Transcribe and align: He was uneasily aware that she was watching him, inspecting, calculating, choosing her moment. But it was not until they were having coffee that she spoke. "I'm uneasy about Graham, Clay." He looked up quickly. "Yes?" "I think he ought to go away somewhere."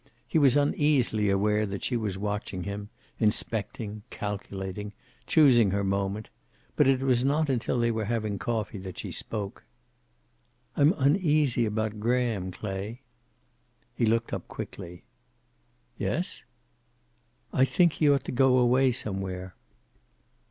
He 0.27 0.39
was 0.39 0.57
uneasily 0.57 1.29
aware 1.29 1.67
that 1.67 1.83
she 1.83 1.95
was 1.95 2.17
watching 2.17 2.63
him, 2.63 2.89
inspecting, 3.19 4.01
calculating, 4.09 4.93
choosing 5.27 5.69
her 5.69 5.83
moment. 5.83 6.29
But 6.75 6.87
it 6.87 7.01
was 7.01 7.23
not 7.23 7.49
until 7.51 7.79
they 7.79 7.91
were 7.91 8.05
having 8.05 8.39
coffee 8.39 8.79
that 8.79 8.97
she 8.97 9.11
spoke. 9.11 9.63
"I'm 10.75 10.93
uneasy 10.97 11.67
about 11.67 11.99
Graham, 11.99 12.49
Clay." 12.49 13.01
He 13.93 14.07
looked 14.07 14.33
up 14.33 14.47
quickly. 14.47 15.03
"Yes?" 15.99 16.45
"I 17.53 17.63
think 17.63 17.93
he 17.93 18.09
ought 18.09 18.23
to 18.23 18.31
go 18.31 18.57
away 18.57 18.91
somewhere." 18.91 19.53